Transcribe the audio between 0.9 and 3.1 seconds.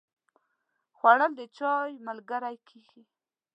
خوړل د چای ملګری کېږي